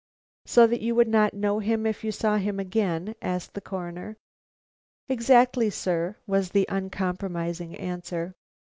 [0.47, 4.17] "So that you would not know him if you saw him again?" asked the Coroner.
[5.07, 8.33] "Exactly, sir," was the uncomprising answer.